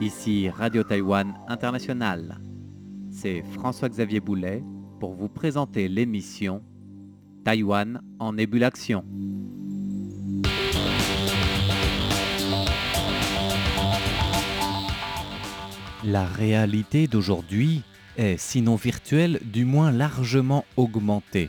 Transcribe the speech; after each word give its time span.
Ici 0.00 0.50
Radio 0.50 0.82
Taïwan 0.82 1.34
International. 1.48 2.40
C'est 3.10 3.42
François-Xavier 3.54 4.20
Boulet 4.20 4.62
pour 5.00 5.14
vous 5.14 5.28
présenter 5.28 5.88
l'émission 5.88 6.62
Taïwan 7.42 8.02
en 8.18 8.36
ébullition. 8.36 9.04
La 16.04 16.26
réalité 16.26 17.06
d'aujourd'hui 17.06 17.82
est, 18.18 18.36
sinon 18.36 18.76
virtuelle, 18.76 19.40
du 19.42 19.64
moins 19.64 19.90
largement 19.90 20.66
augmentée. 20.76 21.48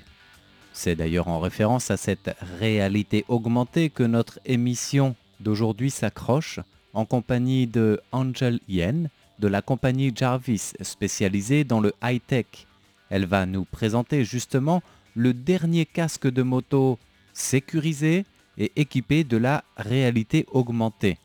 C'est 0.77 0.97
d'ailleurs 0.97 1.29
en 1.29 1.39
référence 1.39 1.89
à 1.89 1.95
cette 1.95 2.35
réalité 2.59 3.23
augmentée 3.29 3.89
que 3.89 4.03
notre 4.03 4.39
émission 4.45 5.15
d'aujourd'hui 5.39 5.89
s'accroche 5.89 6.59
en 6.93 7.05
compagnie 7.05 7.65
de 7.65 8.01
Angel 8.11 8.59
Yen 8.67 9.09
de 9.39 9.47
la 9.47 9.61
compagnie 9.61 10.11
Jarvis 10.13 10.73
spécialisée 10.81 11.63
dans 11.63 11.79
le 11.79 11.93
high-tech. 12.03 12.67
Elle 13.09 13.25
va 13.25 13.45
nous 13.45 13.63
présenter 13.63 14.25
justement 14.25 14.83
le 15.15 15.33
dernier 15.33 15.85
casque 15.85 16.27
de 16.29 16.43
moto 16.43 16.99
sécurisé 17.31 18.25
et 18.57 18.73
équipé 18.75 19.23
de 19.23 19.37
la 19.37 19.63
réalité 19.77 20.45
augmentée. 20.51 21.17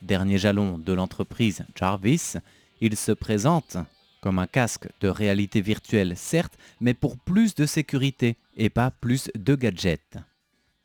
Dernier 0.00 0.38
jalon 0.38 0.78
de 0.78 0.92
l'entreprise 0.92 1.66
Jarvis, 1.74 2.34
il 2.80 2.96
se 2.96 3.10
présente 3.10 3.78
comme 4.20 4.38
un 4.38 4.46
casque 4.46 4.88
de 5.00 5.08
réalité 5.08 5.60
virtuelle 5.60 6.16
certes, 6.16 6.58
mais 6.80 6.94
pour 6.94 7.16
plus 7.18 7.54
de 7.54 7.66
sécurité 7.66 8.36
et 8.56 8.70
pas 8.70 8.90
plus 8.90 9.30
de 9.34 9.54
gadgets. 9.54 10.18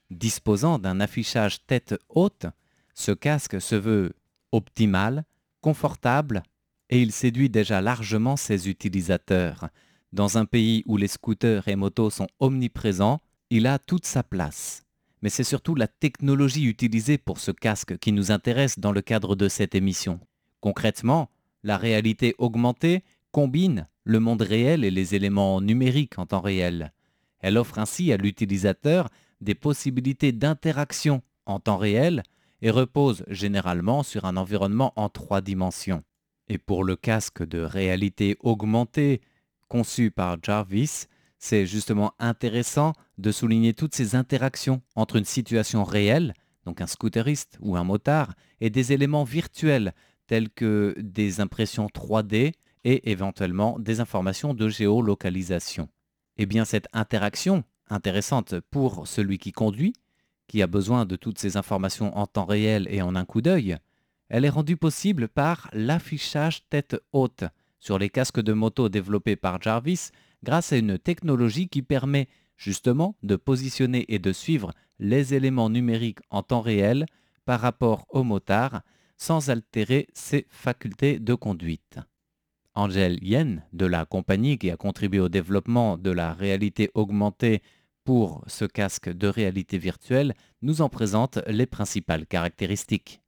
Disposant 0.10 0.78
d'un 0.78 1.00
affichage 1.00 1.66
tête 1.66 1.96
haute, 2.10 2.46
ce 2.94 3.12
casque 3.12 3.62
se 3.62 3.76
veut 3.76 4.14
optimal, 4.52 5.24
confortable 5.62 6.44
et 6.90 7.02
il 7.02 7.12
séduit 7.12 7.50
déjà 7.50 7.82
largement 7.82 8.36
ses 8.36 8.70
utilisateurs. 8.70 9.70
Dans 10.12 10.38
un 10.38 10.46
pays 10.46 10.84
où 10.86 10.98
les 10.98 11.08
scooters 11.08 11.68
et 11.68 11.78
motos 11.78 12.10
sont 12.10 12.28
omniprésents, 12.40 13.22
il 13.50 13.66
a 13.66 13.80
toute 13.80 14.06
sa 14.06 14.24
place. 14.24 14.84
Mais 15.22 15.30
c'est 15.30 15.46
surtout 15.46 15.76
la 15.76 15.88
technologie 15.88 16.66
utilisée 16.66 17.18
pour 17.18 17.40
ce 17.40 17.52
casque 17.52 17.98
qui 18.00 18.12
nous 18.12 18.32
intéresse 18.32 18.80
dans 18.80 18.92
le 18.92 19.02
cadre 19.02 19.36
de 19.36 19.48
cette 19.48 19.76
émission. 19.76 20.20
Concrètement, 20.60 21.30
la 21.64 21.78
réalité 21.78 22.36
augmentée 22.40 23.04
combine 23.32 23.88
le 24.04 24.20
monde 24.20 24.42
réel 24.42 24.84
et 24.84 24.92
les 24.92 25.16
éléments 25.16 25.62
numériques 25.62 26.18
en 26.20 26.26
temps 26.26 26.42
réel. 26.42 26.94
Elle 27.40 27.58
offre 27.58 27.80
ainsi 27.80 28.12
à 28.12 28.18
l'utilisateur 28.18 29.10
des 29.42 29.56
possibilités 29.56 30.32
d'interaction 30.32 31.22
en 31.46 31.60
temps 31.60 31.78
réel 31.78 32.24
et 32.62 32.70
repose 32.70 33.24
généralement 33.28 34.04
sur 34.04 34.26
un 34.26 34.38
environnement 34.38 34.94
en 34.96 35.10
trois 35.10 35.42
dimensions. 35.42 36.04
Et 36.48 36.58
pour 36.58 36.84
le 36.84 36.96
casque 36.96 37.44
de 37.44 37.60
réalité 37.60 38.38
augmentée 38.42 39.22
conçu 39.68 40.12
par 40.12 40.38
Jarvis, 40.44 41.06
c'est 41.40 41.66
justement 41.66 42.14
intéressant 42.20 42.94
de 43.18 43.32
souligner 43.32 43.74
toutes 43.74 43.96
ces 43.96 44.16
interactions 44.16 44.82
entre 44.96 45.16
une 45.16 45.26
situation 45.26 45.84
réelle, 45.84 46.34
donc 46.66 46.82
un 46.82 46.88
scooteriste 46.88 47.58
ou 47.62 47.76
un 47.76 47.84
motard, 47.84 48.34
et 48.60 48.70
des 48.70 48.94
éléments 48.94 49.24
virtuels 49.24 49.94
tels 50.28 50.50
que 50.50 50.96
des 51.00 51.42
impressions 51.42 51.88
3D 51.88 52.54
et 52.84 53.12
éventuellement 53.12 53.78
des 53.80 54.00
informations 54.00 54.54
de 54.54 54.68
géolocalisation. 54.70 55.90
Eh 56.38 56.46
bien 56.46 56.66
cette 56.66 56.88
interaction, 56.94 57.64
intéressante 57.90 58.56
pour 58.72 59.08
celui 59.08 59.38
qui 59.38 59.52
conduit, 59.52 59.94
qui 60.48 60.62
a 60.62 60.68
besoin 60.68 61.06
de 61.06 61.16
toutes 61.16 61.40
ces 61.40 61.58
informations 61.58 62.18
en 62.18 62.28
temps 62.28 62.46
réel 62.46 62.88
et 62.90 63.02
en 63.02 63.16
un 63.16 63.26
coup 63.26 63.42
d'œil, 63.42 63.78
elle 64.30 64.46
est 64.46 64.50
rendue 64.50 64.78
possible 64.78 65.28
par 65.28 65.70
l'affichage 65.74 66.68
tête 66.70 66.96
haute 67.12 67.44
sur 67.80 68.00
les 68.00 68.10
casques 68.10 68.42
de 68.42 68.54
moto 68.54 68.90
développés 68.90 69.36
par 69.36 69.62
Jarvis 69.62 70.12
grâce 70.44 70.72
à 70.72 70.78
une 70.78 70.98
technologie 70.98 71.68
qui 71.68 71.82
permet 71.82 72.30
justement 72.56 73.16
de 73.24 73.36
positionner 73.36 74.06
et 74.14 74.20
de 74.20 74.32
suivre 74.32 74.72
les 75.00 75.34
éléments 75.34 75.70
numériques 75.70 76.20
en 76.30 76.44
temps 76.44 76.62
réel 76.62 77.06
par 77.46 77.60
rapport 77.60 78.06
au 78.10 78.24
motard 78.24 78.82
sans 79.18 79.50
altérer 79.50 80.08
ses 80.14 80.48
facultés 80.50 81.20
de 81.20 81.34
conduite. 81.34 82.00
Angel 82.74 83.18
Yen, 83.22 83.64
de 83.74 83.86
la 83.86 84.06
compagnie 84.06 84.58
qui 84.58 84.72
a 84.72 84.78
contribué 84.78 85.20
au 85.20 85.30
développement 85.30 85.98
de 85.98 86.12
la 86.12 86.34
réalité 86.34 86.90
augmentée 86.94 87.62
pour 88.04 88.44
ce 88.48 88.66
casque 88.66 89.10
de 89.10 89.28
réalité 89.28 89.78
virtuelle, 89.78 90.34
nous 90.62 90.82
en 90.82 90.90
présente 90.90 91.40
les 91.48 91.66
principales 91.66 92.26
caractéristiques. 92.26 93.22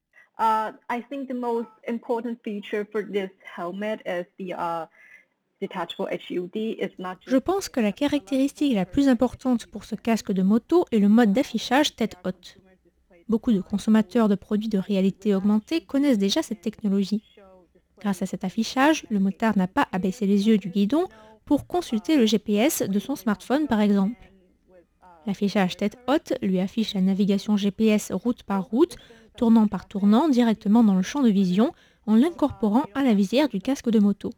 Je 7.27 7.37
pense 7.37 7.69
que 7.69 7.79
la 7.79 7.91
caractéristique 7.91 8.73
la 8.73 8.85
plus 8.85 9.07
importante 9.07 9.67
pour 9.67 9.83
ce 9.83 9.95
casque 9.95 10.31
de 10.31 10.41
moto 10.41 10.85
est 10.91 10.99
le 10.99 11.09
mode 11.09 11.33
d'affichage 11.33 11.95
tête 11.95 12.17
haute. 12.25 12.57
Beaucoup 13.29 13.53
de 13.53 13.61
consommateurs 13.61 14.27
de 14.27 14.35
produits 14.35 14.69
de 14.69 14.77
réalité 14.77 15.33
augmentée 15.33 15.81
connaissent 15.81 16.17
déjà 16.17 16.41
cette 16.41 16.61
technologie. 16.61 17.23
Grâce 18.03 18.21
à 18.21 18.25
cet 18.25 18.43
affichage, 18.43 19.05
le 19.09 19.19
motard 19.19 19.57
n'a 19.57 19.67
pas 19.67 19.87
à 19.93 19.97
baisser 19.97 20.27
les 20.27 20.47
yeux 20.49 20.57
du 20.57 20.67
guidon 20.67 21.07
pour 21.45 21.67
consulter 21.67 22.17
le 22.17 22.25
GPS 22.25 22.83
de 22.83 22.99
son 22.99 23.15
smartphone 23.15 23.65
par 23.65 23.79
exemple. 23.79 24.29
L'affichage 25.25 25.77
tête 25.77 25.97
haute 26.09 26.33
lui 26.41 26.59
affiche 26.59 26.95
la 26.95 27.01
navigation 27.01 27.55
GPS 27.55 28.11
route 28.11 28.43
par 28.43 28.65
route, 28.65 28.97
tournant 29.37 29.67
par 29.67 29.87
tournant 29.87 30.27
directement 30.27 30.83
dans 30.83 30.95
le 30.95 31.01
champ 31.01 31.21
de 31.21 31.29
vision 31.29 31.71
en 32.05 32.15
l'incorporant 32.15 32.83
à 32.93 33.03
la 33.03 33.13
visière 33.13 33.47
du 33.47 33.61
casque 33.61 33.89
de 33.89 33.99
moto. 33.99 34.31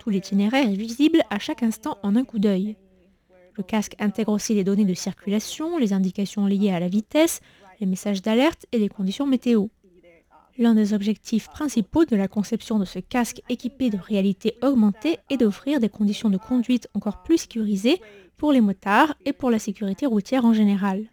Tout 0.00 0.08
l'itinéraire 0.08 0.66
est 0.66 0.74
visible 0.74 1.20
à 1.28 1.38
chaque 1.38 1.62
instant 1.62 1.98
en 2.02 2.16
un 2.16 2.24
coup 2.24 2.38
d'œil. 2.38 2.76
Le 3.54 3.62
casque 3.62 3.96
intègre 3.98 4.32
aussi 4.32 4.54
les 4.54 4.64
données 4.64 4.86
de 4.86 4.94
circulation, 4.94 5.76
les 5.76 5.92
indications 5.92 6.46
liées 6.46 6.72
à 6.72 6.80
la 6.80 6.88
vitesse, 6.88 7.40
les 7.80 7.86
messages 7.86 8.22
d'alerte 8.22 8.64
et 8.72 8.78
les 8.78 8.88
conditions 8.88 9.26
météo. 9.26 9.66
L'un 10.58 10.74
des 10.74 10.92
objectifs 10.92 11.48
principaux 11.48 12.04
de 12.04 12.14
la 12.14 12.28
conception 12.28 12.78
de 12.78 12.84
ce 12.84 12.98
casque 12.98 13.40
équipé 13.48 13.88
de 13.88 13.96
réalité 13.96 14.54
augmentée 14.62 15.18
est 15.30 15.38
d'offrir 15.38 15.80
des 15.80 15.88
conditions 15.88 16.28
de 16.28 16.36
conduite 16.36 16.88
encore 16.94 17.22
plus 17.22 17.38
sécurisées 17.38 18.00
pour 18.36 18.52
les 18.52 18.60
motards 18.60 19.14
et 19.24 19.32
pour 19.32 19.50
la 19.50 19.58
sécurité 19.58 20.04
routière 20.04 20.44
en 20.44 20.52
général. 20.52 21.06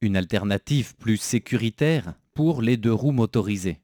Une 0.00 0.16
alternative 0.16 0.96
plus 0.96 1.16
sécuritaire 1.16 2.14
pour 2.34 2.62
les 2.62 2.76
deux 2.76 2.92
roues 2.92 3.12
motorisées. 3.12 3.80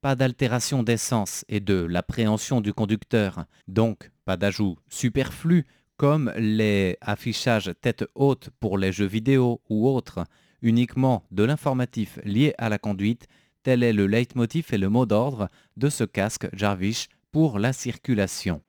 Pas 0.00 0.14
d'altération 0.14 0.82
d'essence 0.82 1.44
et 1.48 1.60
de 1.60 1.74
l'appréhension 1.74 2.60
du 2.60 2.72
conducteur, 2.72 3.44
donc 3.66 4.10
pas 4.24 4.36
d'ajout 4.36 4.76
superflu 4.88 5.66
comme 5.98 6.32
les 6.36 6.96
affichages 7.00 7.72
tête 7.82 8.04
haute 8.14 8.50
pour 8.60 8.78
les 8.78 8.92
jeux 8.92 9.04
vidéo 9.04 9.60
ou 9.68 9.88
autres, 9.88 10.20
uniquement 10.62 11.24
de 11.32 11.42
l'informatif 11.42 12.18
lié 12.24 12.54
à 12.56 12.68
la 12.68 12.78
conduite, 12.78 13.26
tel 13.64 13.82
est 13.82 13.92
le 13.92 14.06
leitmotiv 14.06 14.68
et 14.72 14.78
le 14.78 14.88
mot 14.88 15.06
d'ordre 15.06 15.48
de 15.76 15.88
ce 15.90 16.04
casque 16.04 16.48
Jarvis 16.52 17.08
pour 17.32 17.58
la 17.58 17.72
circulation. 17.72 18.62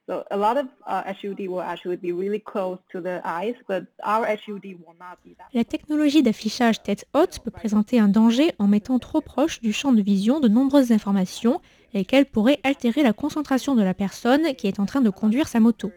La 5.53 5.63
technologie 5.63 6.23
d'affichage 6.23 6.83
tête 6.83 7.05
haute 7.13 7.39
peut 7.39 7.51
présenter 7.51 7.99
un 7.99 8.09
danger 8.09 8.51
en 8.57 8.67
mettant 8.67 8.99
trop 8.99 9.21
proche 9.21 9.61
du 9.61 9.71
champ 9.71 9.93
de 9.93 10.01
vision 10.01 10.39
de 10.39 10.47
nombreuses 10.47 10.91
informations, 10.91 11.61
lesquelles 11.93 12.25
pourraient 12.25 12.59
altérer 12.63 13.03
la 13.03 13.13
concentration 13.13 13.75
de 13.75 13.83
la 13.83 13.93
personne 13.93 14.55
qui 14.55 14.67
est 14.67 14.79
en 14.79 14.85
train 14.85 15.01
de 15.01 15.11
conduire 15.11 15.47
sa 15.47 15.59
moto. 15.59 15.91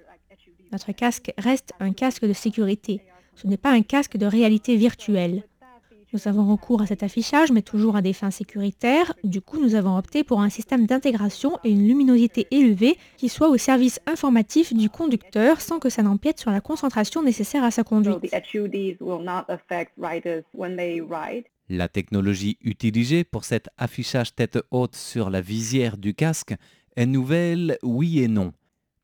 Notre 0.73 0.93
casque 0.93 1.33
reste 1.37 1.75
un 1.81 1.93
casque 1.93 2.25
de 2.25 2.33
sécurité. 2.33 3.03
Ce 3.35 3.47
n'est 3.47 3.59
pas 3.59 3.73
un 3.73 3.83
casque 3.83 4.17
de 4.17 4.25
réalité 4.25 4.77
virtuelle. 4.77 5.45
Nous 6.15 6.29
avons 6.29 6.51
recours 6.51 6.83
à 6.83 6.87
cet 6.87 7.03
affichage, 7.03 7.53
mais 7.53 7.63
toujours 7.63 7.97
à 7.97 8.03
des 8.03 8.13
fins 8.13 8.31
sécuritaires. 8.31 9.15
Du 9.25 9.41
coup, 9.41 9.61
nous 9.61 9.75
avons 9.75 9.97
opté 9.97 10.25
pour 10.25 10.41
un 10.41 10.51
système 10.51 10.87
d'intégration 10.87 11.59
et 11.65 11.71
une 11.71 11.87
luminosité 11.87 12.47
élevée 12.51 12.99
qui 13.17 13.29
soit 13.29 13.49
au 13.49 13.57
service 13.57 14.01
informatif 14.07 14.75
du 14.75 14.91
conducteur 14.91 15.61
sans 15.61 15.79
que 15.79 15.89
ça 15.89 16.03
n'empiète 16.03 16.39
sur 16.39 16.51
la 16.51 16.61
concentration 16.61 17.23
nécessaire 17.23 17.65
à 17.65 17.71
sa 17.71 17.85
conduite. 17.85 18.35
La 21.69 21.89
technologie 21.89 22.59
utilisée 22.63 23.25
pour 23.25 23.45
cet 23.45 23.69
affichage 23.79 24.35
tête 24.35 24.59
haute 24.71 24.97
sur 24.97 25.31
la 25.31 25.41
visière 25.41 25.97
du 25.97 26.15
casque 26.15 26.55
est 26.97 27.07
nouvelle, 27.07 27.79
oui 27.83 28.21
et 28.21 28.29
non. 28.29 28.53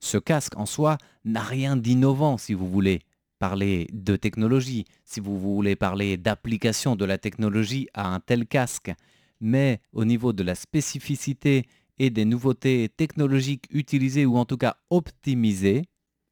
Ce 0.00 0.18
casque 0.18 0.56
en 0.56 0.66
soi 0.66 0.98
n'a 1.24 1.42
rien 1.42 1.76
d'innovant 1.76 2.38
si 2.38 2.54
vous 2.54 2.68
voulez 2.68 3.00
parler 3.38 3.88
de 3.92 4.16
technologie, 4.16 4.84
si 5.04 5.20
vous 5.20 5.38
voulez 5.38 5.76
parler 5.76 6.16
d'application 6.16 6.96
de 6.96 7.04
la 7.04 7.18
technologie 7.18 7.88
à 7.94 8.08
un 8.08 8.20
tel 8.20 8.46
casque. 8.46 8.92
Mais 9.40 9.80
au 9.92 10.04
niveau 10.04 10.32
de 10.32 10.42
la 10.42 10.54
spécificité 10.54 11.66
et 11.98 12.10
des 12.10 12.24
nouveautés 12.24 12.88
technologiques 12.88 13.66
utilisées 13.70 14.26
ou 14.26 14.36
en 14.36 14.44
tout 14.44 14.56
cas 14.56 14.76
optimisées, 14.90 15.84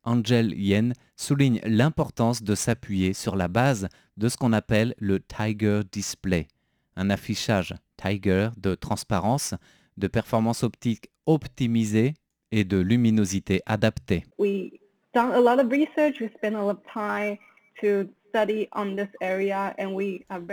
Angel 0.05 0.55
Yen 0.57 0.95
souligne 1.17 1.61
l'importance 1.65 2.43
de 2.43 2.55
s'appuyer 2.55 3.13
sur 3.13 3.35
la 3.35 3.49
base 3.49 3.89
de 4.17 4.29
ce 4.29 4.37
qu'on 4.37 4.53
appelle 4.53 4.95
le 4.99 5.21
Tiger 5.21 5.81
Display, 5.91 6.47
un 6.95 7.11
affichage 7.11 7.75
Tiger 7.97 8.51
de 8.57 8.75
transparence, 8.75 9.55
de 9.97 10.07
performance 10.07 10.63
optique 10.63 11.11
optimisée 11.27 12.15
et 12.53 12.65
de 12.65 12.79
luminosité 12.79 13.63
adaptée. 13.67 14.25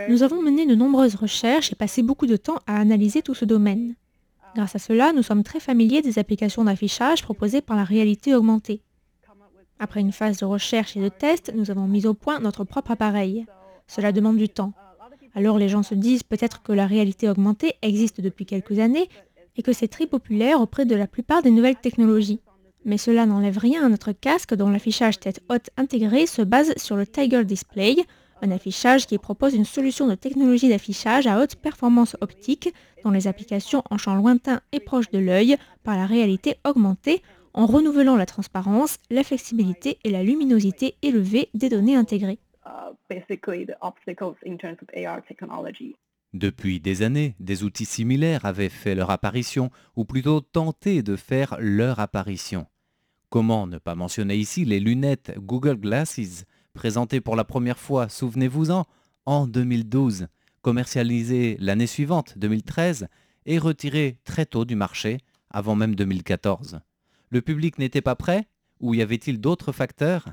Nous 0.08 0.22
avons 0.22 0.42
mené 0.42 0.66
de 0.66 0.74
nombreuses 0.74 1.14
recherches 1.14 1.72
et 1.72 1.76
passé 1.76 2.02
beaucoup 2.02 2.26
de 2.26 2.36
temps 2.36 2.58
à 2.66 2.76
analyser 2.80 3.22
tout 3.22 3.34
ce 3.34 3.44
domaine. 3.44 3.94
Grâce 4.54 4.76
à 4.76 4.78
cela, 4.78 5.12
nous 5.12 5.22
sommes 5.22 5.42
très 5.42 5.60
familiers 5.60 6.00
des 6.00 6.18
applications 6.18 6.64
d'affichage 6.64 7.22
proposées 7.22 7.60
par 7.60 7.76
la 7.76 7.84
réalité 7.84 8.34
augmentée. 8.34 8.80
Après 9.78 10.00
une 10.00 10.12
phase 10.12 10.38
de 10.38 10.44
recherche 10.44 10.96
et 10.96 11.00
de 11.00 11.08
test, 11.08 11.52
nous 11.54 11.70
avons 11.70 11.86
mis 11.86 12.06
au 12.06 12.14
point 12.14 12.38
notre 12.38 12.64
propre 12.64 12.92
appareil. 12.92 13.46
Cela 13.86 14.12
demande 14.12 14.36
du 14.36 14.48
temps. 14.48 14.72
Alors 15.34 15.58
les 15.58 15.68
gens 15.68 15.82
se 15.82 15.94
disent 15.94 16.22
peut-être 16.22 16.62
que 16.62 16.72
la 16.72 16.86
réalité 16.86 17.28
augmentée 17.28 17.74
existe 17.82 18.20
depuis 18.20 18.46
quelques 18.46 18.78
années 18.78 19.08
et 19.56 19.62
que 19.62 19.72
c'est 19.72 19.88
très 19.88 20.06
populaire 20.06 20.60
auprès 20.60 20.84
de 20.84 20.94
la 20.94 21.06
plupart 21.06 21.42
des 21.42 21.50
nouvelles 21.50 21.76
technologies. 21.76 22.40
Mais 22.84 22.98
cela 22.98 23.26
n'enlève 23.26 23.58
rien 23.58 23.84
à 23.84 23.88
notre 23.88 24.12
casque 24.12 24.54
dont 24.54 24.68
l'affichage 24.68 25.18
tête 25.18 25.42
haute 25.48 25.70
intégré 25.76 26.26
se 26.26 26.42
base 26.42 26.74
sur 26.76 26.96
le 26.96 27.06
Tiger 27.06 27.44
Display, 27.44 27.96
un 28.42 28.50
affichage 28.50 29.06
qui 29.06 29.16
propose 29.16 29.54
une 29.54 29.64
solution 29.64 30.06
de 30.06 30.14
technologie 30.14 30.68
d'affichage 30.68 31.26
à 31.26 31.40
haute 31.40 31.56
performance 31.56 32.16
optique 32.20 32.74
dans 33.02 33.10
les 33.10 33.26
applications 33.26 33.82
en 33.90 33.96
champ 33.96 34.14
lointain 34.14 34.60
et 34.72 34.80
proche 34.80 35.10
de 35.10 35.18
l'œil 35.18 35.56
par 35.82 35.96
la 35.96 36.06
réalité 36.06 36.56
augmentée 36.64 37.22
en 37.54 37.66
renouvelant 37.66 38.16
la 38.16 38.26
transparence, 38.26 38.98
la 39.10 39.22
flexibilité 39.22 39.98
et 40.04 40.10
la 40.10 40.22
luminosité 40.22 40.96
élevée 41.02 41.48
des 41.54 41.68
données 41.68 41.96
intégrées. 41.96 42.38
Depuis 46.34 46.80
des 46.80 47.02
années, 47.02 47.36
des 47.38 47.62
outils 47.62 47.84
similaires 47.84 48.44
avaient 48.44 48.68
fait 48.68 48.96
leur 48.96 49.10
apparition, 49.10 49.70
ou 49.94 50.04
plutôt 50.04 50.40
tenté 50.40 51.04
de 51.04 51.14
faire 51.14 51.56
leur 51.60 52.00
apparition. 52.00 52.66
Comment 53.30 53.68
ne 53.68 53.78
pas 53.78 53.94
mentionner 53.94 54.36
ici 54.36 54.64
les 54.64 54.80
lunettes 54.80 55.32
Google 55.38 55.76
Glasses, 55.76 56.44
présentées 56.72 57.20
pour 57.20 57.36
la 57.36 57.44
première 57.44 57.78
fois, 57.78 58.08
souvenez-vous-en, 58.08 58.84
en 59.26 59.46
2012, 59.46 60.26
commercialisées 60.60 61.56
l'année 61.60 61.86
suivante, 61.86 62.36
2013, 62.36 63.06
et 63.46 63.58
retirées 63.58 64.18
très 64.24 64.44
tôt 64.44 64.64
du 64.64 64.74
marché, 64.74 65.18
avant 65.50 65.76
même 65.76 65.94
2014. 65.94 66.80
Le 67.30 67.42
public 67.42 67.78
n'était 67.78 68.02
pas 68.02 68.16
prêt 68.16 68.48
Ou 68.80 68.94
y 68.94 69.02
avait-il 69.02 69.40
d'autres 69.40 69.70
facteurs? 69.70 70.30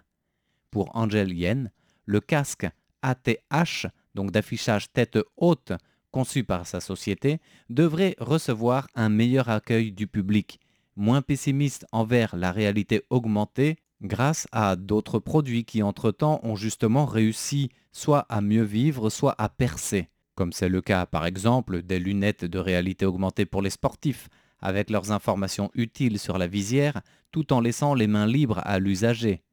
Pour 0.71 0.95
Angel 0.95 1.31
Yen, 1.31 1.69
le 2.05 2.19
casque 2.21 2.67
ATH, 3.03 3.85
donc 4.15 4.31
d'affichage 4.31 4.91
tête 4.91 5.19
haute, 5.37 5.73
conçu 6.11 6.43
par 6.43 6.67
sa 6.67 6.79
société, 6.79 7.39
devrait 7.69 8.15
recevoir 8.19 8.87
un 8.95 9.09
meilleur 9.09 9.49
accueil 9.49 9.91
du 9.91 10.07
public, 10.07 10.59
moins 10.95 11.21
pessimiste 11.21 11.85
envers 11.91 12.35
la 12.35 12.51
réalité 12.51 13.03
augmentée 13.09 13.77
grâce 14.01 14.47
à 14.51 14.75
d'autres 14.75 15.19
produits 15.19 15.63
qui 15.63 15.83
entre-temps 15.83 16.39
ont 16.43 16.55
justement 16.55 17.05
réussi 17.05 17.69
soit 17.91 18.25
à 18.29 18.41
mieux 18.41 18.63
vivre, 18.63 19.09
soit 19.09 19.35
à 19.37 19.49
percer, 19.49 20.09
comme 20.35 20.53
c'est 20.53 20.69
le 20.69 20.81
cas 20.81 21.05
par 21.05 21.25
exemple 21.25 21.81
des 21.81 21.99
lunettes 21.99 22.45
de 22.45 22.59
réalité 22.59 23.05
augmentée 23.05 23.45
pour 23.45 23.61
les 23.61 23.69
sportifs, 23.69 24.29
avec 24.59 24.89
leurs 24.89 25.11
informations 25.11 25.71
utiles 25.73 26.19
sur 26.19 26.37
la 26.37 26.47
visière, 26.47 27.01
tout 27.31 27.51
en 27.53 27.61
laissant 27.61 27.93
les 27.93 28.07
mains 28.07 28.27
libres 28.27 28.61
à 28.63 28.79
l'usager. 28.79 29.43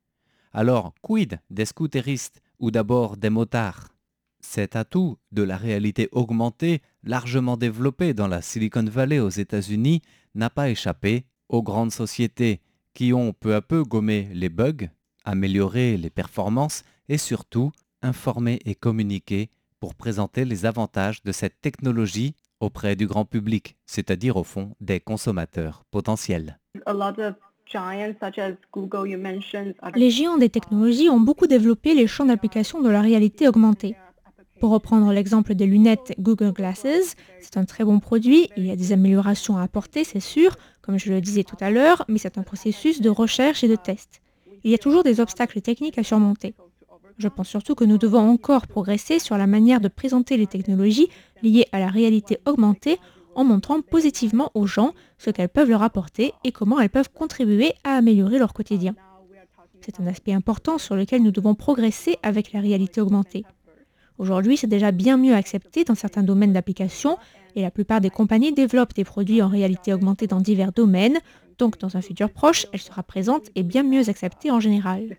Alors, 0.53 0.95
quid 1.03 1.41
des 1.51 1.65
scooteristes 1.65 2.43
ou 2.59 2.71
d'abord 2.71 3.17
des 3.17 3.31
motards? 3.31 3.89
Cet 4.51 4.77
atout 4.77 5.19
de 5.31 5.43
la 5.43 5.59
réalité 5.59 6.09
augmentée, 6.11 6.81
largement 7.05 7.59
développé 7.59 8.15
dans 8.15 8.29
la 8.29 8.41
Silicon 8.41 8.83
Valley 8.83 9.21
aux 9.21 9.29
États-Unis, 9.29 10.01
n'a 10.35 10.49
pas 10.49 10.71
échappé 10.71 11.27
aux 11.51 11.63
grandes 11.63 11.93
sociétés 11.93 12.63
qui 12.95 13.13
ont 13.13 13.35
peu 13.35 13.55
à 13.55 13.61
peu 13.61 13.85
gommé 13.85 14.31
les 14.33 14.49
bugs, 14.49 14.89
amélioré 15.27 15.99
les 15.99 16.09
performances 16.09 16.83
et 17.11 17.19
surtout 17.19 17.73
informé 18.01 18.59
et 18.65 18.75
communiqué 18.75 19.51
pour 19.81 19.95
présenter 19.95 20.47
les 20.47 20.65
avantages 20.65 21.23
de 21.23 21.33
cette 21.33 21.61
technologie 21.61 22.35
auprès 22.59 22.97
du 22.97 23.07
grand 23.07 23.27
public, 23.27 23.77
c'est-à-dire 23.85 24.39
au 24.39 24.45
fond 24.45 24.75
des 24.81 24.99
consommateurs 24.99 25.85
potentiels. 25.91 26.59
Les 29.95 30.11
géants 30.11 30.39
des 30.39 30.49
technologies 30.49 31.11
ont 31.11 31.21
beaucoup 31.21 31.47
développé 31.47 31.93
les 31.93 32.07
champs 32.07 32.25
d'application 32.25 32.81
de 32.81 32.89
la 32.89 33.03
réalité 33.03 33.47
augmentée. 33.47 33.95
Pour 34.61 34.71
reprendre 34.71 35.13
l'exemple 35.13 35.55
des 35.55 35.67
lunettes 35.67 36.15
Google 36.19 36.53
Glasses, 36.53 37.15
c'est 37.41 37.57
un 37.57 37.65
très 37.65 37.85
bon 37.85 38.01
produit, 38.01 38.51
il 38.57 38.67
y 38.67 38.71
a 38.73 38.77
des 38.77 38.93
améliorations 38.93 39.57
à 39.57 39.63
apporter, 39.63 40.03
c'est 40.03 40.21
sûr, 40.21 40.57
comme 40.83 40.99
je 40.99 41.13
le 41.13 41.21
disais 41.21 41.45
tout 41.45 41.57
à 41.61 41.71
l'heure, 41.71 42.05
mais 42.09 42.19
c'est 42.19 42.39
un 42.39 42.43
processus 42.43 43.01
de 43.01 43.09
recherche 43.09 43.63
et 43.63 43.69
de 43.69 43.77
test. 43.77 44.21
Il 44.65 44.71
y 44.71 44.75
a 44.75 44.79
toujours 44.79 45.05
des 45.05 45.21
obstacles 45.21 45.61
techniques 45.61 45.99
à 45.99 46.03
surmonter. 46.03 46.55
Je 47.19 47.29
pense 47.29 47.49
surtout 47.49 47.75
que 47.75 47.85
nous 47.85 47.99
devons 47.99 48.19
encore 48.19 48.67
progresser 48.67 49.19
sur 49.19 49.37
la 49.37 49.47
manière 49.47 49.81
de 49.81 49.89
présenter 49.89 50.37
les 50.37 50.47
technologies 50.47 51.09
liées 51.43 51.67
à 51.73 51.79
la 51.79 51.89
réalité 51.89 52.39
augmentée 52.47 52.99
en 53.35 53.45
montrant 53.45 53.81
positivement 53.81 54.51
aux 54.55 54.67
gens 54.67 54.93
ce 55.19 55.31
qu'elles 55.31 55.49
peuvent 55.49 55.71
leur 55.71 55.83
apporter 55.83 56.33
et 56.43 56.51
comment 56.51 56.81
elles 56.81 56.91
peuvent 56.91 57.11
contribuer 57.13 57.73
à 57.85 57.95
améliorer 57.95 58.39
leur 58.39 58.53
quotidien. 58.53 58.95
C'est 59.81 60.01
un 60.01 60.07
aspect 60.07 60.33
important 60.33 60.79
sur 60.79 60.97
lequel 60.97 61.23
nous 61.23 61.31
devons 61.31 61.55
progresser 61.55 62.17
avec 62.23 62.53
la 62.53 62.61
réalité 62.61 63.01
augmentée. 63.01 63.45
Aujourd'hui, 64.19 64.57
c'est 64.57 64.67
déjà 64.67 64.91
bien 64.91 65.17
mieux 65.17 65.35
accepté 65.35 65.85
dans 65.85 65.95
certains 65.95 66.25
domaines 66.25 66.53
d'application 66.53 67.19
et 67.55 67.63
la 67.63 67.71
plupart 67.71 68.01
des 68.01 68.11
compagnies 68.11 68.53
développent 68.53 68.95
des 68.95 69.05
produits 69.05 69.43
en 69.43 69.49
réalité 69.49 69.93
augmentée 69.93 70.27
dans 70.27 70.41
divers 70.41 70.73
domaines, 70.73 71.19
donc 71.59 71.79
dans 71.79 71.97
un 71.97 72.01
futur 72.01 72.31
proche, 72.31 72.67
elle 72.73 72.81
sera 72.81 73.03
présente 73.03 73.51
et 73.55 73.63
bien 73.63 73.83
mieux 73.83 74.09
acceptée 74.09 74.51
en 74.51 74.61
général. 74.61 75.17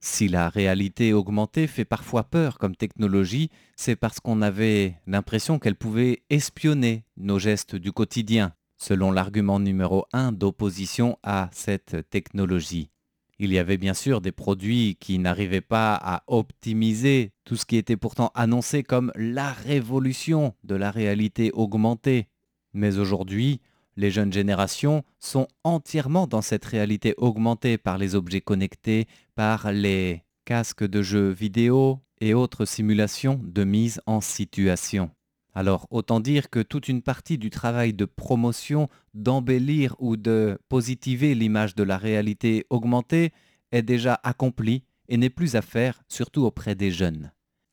Si 0.00 0.28
la 0.28 0.48
réalité 0.50 1.12
augmentée 1.14 1.66
fait 1.66 1.84
parfois 1.86 2.24
peur 2.24 2.58
comme 2.58 2.76
technologie, 2.76 3.50
c'est 3.74 3.96
parce 3.96 4.20
qu'on 4.20 4.42
avait 4.42 4.96
l'impression 5.06 5.58
qu'elle 5.58 5.76
pouvait 5.76 6.22
espionner 6.28 7.04
nos 7.16 7.38
gestes 7.38 7.74
du 7.74 7.90
quotidien, 7.90 8.52
selon 8.76 9.12
l'argument 9.12 9.60
numéro 9.60 10.04
1 10.12 10.32
d'opposition 10.32 11.18
à 11.22 11.48
cette 11.52 12.10
technologie. 12.10 12.90
Il 13.38 13.52
y 13.52 13.58
avait 13.58 13.78
bien 13.78 13.94
sûr 13.94 14.20
des 14.20 14.32
produits 14.32 14.96
qui 15.00 15.18
n'arrivaient 15.18 15.60
pas 15.60 15.94
à 15.94 16.22
optimiser 16.26 17.32
tout 17.44 17.56
ce 17.56 17.66
qui 17.66 17.76
était 17.76 17.96
pourtant 17.96 18.30
annoncé 18.34 18.82
comme 18.82 19.12
la 19.16 19.52
révolution 19.52 20.54
de 20.62 20.74
la 20.76 20.90
réalité 20.90 21.50
augmentée. 21.52 22.28
Mais 22.72 22.98
aujourd'hui, 22.98 23.60
les 23.96 24.10
jeunes 24.10 24.32
générations 24.32 25.04
sont 25.18 25.48
entièrement 25.62 26.26
dans 26.26 26.42
cette 26.42 26.64
réalité 26.64 27.14
augmentée 27.16 27.78
par 27.78 27.98
les 27.98 28.14
objets 28.14 28.40
connectés, 28.40 29.06
par 29.34 29.72
les 29.72 30.22
casques 30.44 30.84
de 30.84 31.02
jeux 31.02 31.30
vidéo 31.30 32.00
et 32.20 32.34
autres 32.34 32.64
simulations 32.64 33.40
de 33.42 33.64
mise 33.64 34.00
en 34.06 34.20
situation. 34.20 35.10
Alors 35.54 35.86
autant 35.90 36.20
dire 36.20 36.50
que 36.50 36.60
toute 36.60 36.88
une 36.88 37.02
partie 37.02 37.38
du 37.38 37.50
travail 37.50 37.92
de 37.92 38.04
promotion, 38.04 38.88
d'embellir 39.14 39.94
ou 40.00 40.16
de 40.16 40.58
positiver 40.68 41.34
l'image 41.34 41.74
de 41.74 41.84
la 41.84 41.96
réalité 41.96 42.66
augmentée 42.70 43.32
est 43.70 43.82
déjà 43.82 44.18
accomplie 44.24 44.82
et 45.08 45.16
n'est 45.16 45.30
plus 45.30 45.54
à 45.54 45.62
faire, 45.62 46.02
surtout 46.08 46.42
auprès 46.42 46.74
des 46.74 46.90
jeunes. 46.90 47.30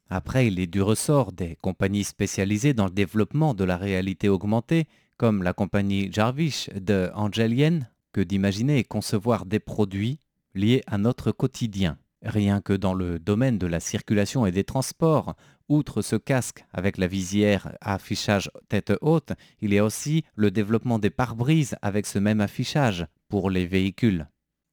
Après, 0.10 0.48
il 0.48 0.60
est 0.60 0.68
du 0.68 0.82
ressort 0.82 1.32
des 1.32 1.58
compagnies 1.62 2.04
spécialisées 2.04 2.74
dans 2.74 2.86
le 2.86 2.92
développement 2.92 3.54
de 3.54 3.64
la 3.64 3.78
réalité 3.78 4.30
augmentée 4.30 4.86
comme 5.18 5.42
la 5.42 5.54
compagnie 5.54 6.12
Jarvish 6.12 6.70
de 6.70 7.10
Angelien, 7.16 7.82
que 8.12 8.22
d'imaginer 8.22 8.80
et 8.80 8.84
concevoir 8.84 9.46
des 9.46 9.60
produits 9.60 10.20
liés 10.54 10.82
à 10.88 10.98
notre 10.98 11.32
quotidien. 11.32 11.98
Rien 12.24 12.60
que 12.60 12.74
dans 12.74 12.94
le 12.94 13.20
domaine 13.20 13.58
de 13.58 13.68
la 13.68 13.80
circulation 13.80 14.46
et 14.46 14.52
des 14.52 14.64
transports, 14.64 15.36
outre 15.72 16.02
ce 16.02 16.18
casque 16.18 16.66
avec 16.74 16.98
la 16.98 17.08
visière 17.08 17.76
affichage 17.80 18.52
tête 18.68 18.92
haute, 19.00 19.32
il 19.62 19.74
y 19.74 19.80
a 19.80 19.86
aussi 19.86 20.26
le 20.36 20.52
développement 20.52 21.00
des 21.00 21.10
pare-brises 21.10 21.78
avec 21.82 22.06
ce 22.06 22.20
même 22.20 22.42
affichage 22.42 23.08
pour 23.30 23.50
les 23.50 23.66
véhicules. 23.66 24.28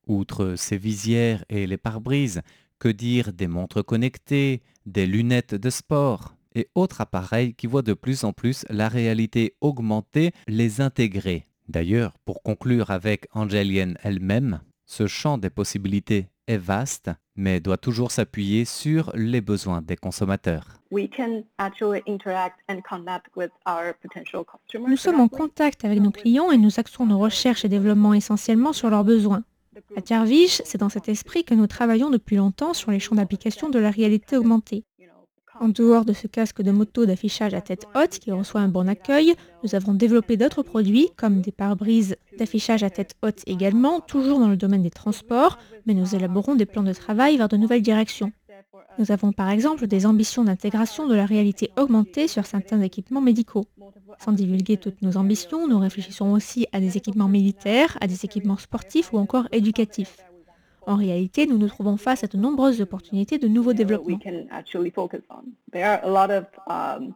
Outre 0.09 0.55
ces 0.57 0.77
visières 0.77 1.45
et 1.49 1.69
les 1.69 1.77
pare-brises, 1.77 2.43
que 2.81 2.89
dire 2.89 3.33
des 3.33 3.47
montres 3.47 3.85
connectées, 3.85 4.63
des 4.87 5.07
lunettes 5.07 5.55
de 5.55 5.71
sport, 5.71 6.35
et 6.55 6.69
autres 6.75 7.01
appareils 7.01 7.55
qui 7.55 7.69
voient 7.69 7.83
de 7.83 7.95
plus 7.95 8.25
en 8.25 8.33
plus 8.33 8.65
la 8.69 8.89
réalité 8.89 9.55
augmentée 9.61 10.33
les 10.49 10.81
intégrer? 10.81 11.45
D'ailleurs, 11.69 12.15
pour 12.25 12.43
conclure 12.43 12.91
avec 12.91 13.29
Angelienne 13.33 13.99
elle-même, 14.03 14.63
Ce 14.91 15.07
champ 15.07 15.37
des 15.37 15.51
possibilités 15.51 16.29
est 16.47 16.57
vaste, 16.57 17.11
mais 17.37 17.61
doit 17.61 17.77
toujours 17.77 18.11
s'appuyer 18.11 18.65
sur 18.65 19.13
les 19.15 19.43
besoins 19.43 19.83
des 19.83 19.97
consommateurs. 19.97 20.65
Nous 20.91 21.07
sommes 24.97 25.21
en 25.21 25.29
contact 25.29 25.85
avec 25.85 26.01
nos 26.01 26.11
clients 26.11 26.51
et 26.51 26.57
nous 26.57 26.81
axons 26.81 27.05
nos 27.05 27.19
recherches 27.19 27.67
et 27.67 27.69
développements 27.69 28.15
essentiellement 28.15 28.73
sur 28.73 28.89
leurs 28.89 29.05
besoins. 29.05 29.45
À 29.95 30.01
Jarvish, 30.03 30.63
c'est 30.65 30.79
dans 30.79 30.89
cet 30.89 31.11
esprit 31.11 31.45
que 31.45 31.55
nous 31.55 31.67
travaillons 31.67 32.09
depuis 32.09 32.37
longtemps 32.37 32.73
sur 32.73 32.91
les 32.91 32.99
champs 32.99 33.15
d'application 33.15 33.69
de 33.69 33.79
la 33.79 33.91
réalité 33.91 34.39
augmentée. 34.39 34.85
En 35.61 35.69
dehors 35.69 36.05
de 36.05 36.13
ce 36.13 36.27
casque 36.27 36.63
de 36.63 36.71
moto 36.71 37.05
d'affichage 37.05 37.55
à 37.55 37.61
tête 37.61 37.87
haute 37.97 38.19
qui 38.19 38.31
reçoit 38.31 38.61
un 38.61 38.69
bon 38.69 38.89
accueil, 38.89 39.35
nous 39.65 39.75
avons 39.75 39.93
développé 39.93 40.37
d'autres 40.37 40.63
produits 40.63 41.11
comme 41.17 41.41
des 41.41 41.51
pare-brises 41.51 42.17
d'affichage 42.39 42.85
à 42.85 42.91
tête 42.91 43.15
haute 43.23 43.43
également, 43.47 44.01
toujours 44.01 44.39
dans 44.39 44.49
le 44.49 44.57
domaine 44.57 44.83
des 44.83 44.91
transports, 44.91 45.59
mais 45.87 45.95
nous 45.95 46.15
élaborons 46.15 46.55
des 46.55 46.67
plans 46.67 46.85
de 46.85 46.93
travail 46.93 47.37
vers 47.37 47.49
de 47.49 47.57
nouvelles 47.57 47.83
directions. 47.83 48.33
Nous 48.99 49.11
avons 49.11 49.33
par 49.33 49.51
exemple 49.51 49.87
des 49.87 50.07
ambitions 50.07 50.45
d'intégration 50.45 51.07
de 51.07 51.15
la 51.15 51.27
réalité 51.27 51.71
augmentée 51.77 52.29
sur 52.29 52.47
certains 52.47 52.81
équipements 52.81 53.21
médicaux. 53.21 53.67
Sans 54.19 54.33
divulguer 54.33 54.77
toutes 54.77 55.03
nos 55.03 55.17
ambitions, 55.17 55.69
nous 55.69 55.79
réfléchissons 55.79 56.33
aussi 56.33 56.67
à 56.73 56.81
des 56.81 56.97
équipements 56.97 57.29
militaires, 57.29 57.97
à 58.01 58.07
des 58.07 58.25
équipements 58.25 58.57
sportifs 58.57 59.13
ou 59.13 59.19
encore 59.19 59.49
éducatifs. 59.53 60.19
En 60.89 60.97
réalité, 60.97 61.47
nous 61.47 61.59
nous 61.59 61.69
trouvons 61.69 61.99
face 61.99 62.25
à 62.25 62.29
de 62.29 62.39
nombreuses 62.39 62.81
opportunités 62.81 63.37
de 63.37 63.47
nouveaux 63.47 63.75
développements. 63.75 64.19
Um, 66.67 67.15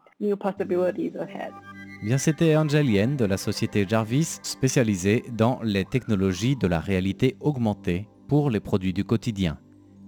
Bien, 2.03 2.19
c'était 2.19 2.57
Angelienne 2.57 3.17
de 3.17 3.25
la 3.25 3.39
société 3.39 3.87
Jarvis, 3.89 4.41
spécialisée 4.43 5.25
dans 5.33 5.59
les 5.63 5.87
technologies 5.87 6.55
de 6.55 6.67
la 6.67 6.81
réalité 6.81 7.37
augmentée 7.41 8.09
pour 8.29 8.51
les 8.51 8.61
produits 8.61 8.93
du 8.93 9.05
quotidien. 9.05 9.59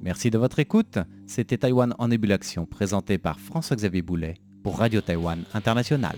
Merci 0.02 0.28
de 0.28 0.36
votre 0.36 0.58
écoute. 0.58 0.98
C'était 1.26 1.56
Taïwan 1.56 1.94
en 1.98 2.10
ébullition, 2.10 2.66
présenté 2.66 3.16
par 3.16 3.40
François-Xavier 3.40 4.02
Boulet 4.02 4.34
pour 4.62 4.76
Radio 4.76 5.00
Taïwan 5.00 5.42
International. 5.54 6.16